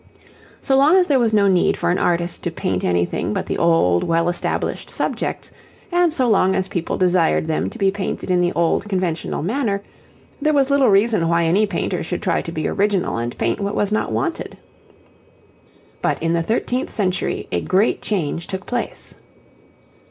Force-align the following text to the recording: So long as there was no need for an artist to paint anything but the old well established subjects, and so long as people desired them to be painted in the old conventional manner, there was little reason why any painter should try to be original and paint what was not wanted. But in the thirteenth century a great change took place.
So 0.63 0.75
long 0.77 0.95
as 0.95 1.05
there 1.05 1.19
was 1.19 1.31
no 1.31 1.47
need 1.47 1.77
for 1.77 1.91
an 1.91 1.99
artist 1.99 2.41
to 2.41 2.49
paint 2.49 2.83
anything 2.83 3.35
but 3.35 3.45
the 3.45 3.59
old 3.59 4.03
well 4.03 4.29
established 4.29 4.89
subjects, 4.89 5.51
and 5.91 6.11
so 6.11 6.27
long 6.27 6.55
as 6.55 6.67
people 6.67 6.97
desired 6.97 7.45
them 7.47 7.69
to 7.69 7.77
be 7.77 7.91
painted 7.91 8.31
in 8.31 8.41
the 8.41 8.51
old 8.53 8.89
conventional 8.89 9.43
manner, 9.43 9.83
there 10.41 10.53
was 10.53 10.71
little 10.71 10.89
reason 10.89 11.29
why 11.29 11.43
any 11.43 11.67
painter 11.67 12.01
should 12.01 12.23
try 12.23 12.41
to 12.41 12.51
be 12.51 12.67
original 12.67 13.17
and 13.19 13.37
paint 13.37 13.59
what 13.59 13.75
was 13.75 13.91
not 13.91 14.11
wanted. 14.11 14.57
But 16.01 16.17
in 16.23 16.33
the 16.33 16.41
thirteenth 16.41 16.89
century 16.91 17.47
a 17.51 17.61
great 17.61 18.01
change 18.01 18.47
took 18.47 18.65
place. 18.65 19.13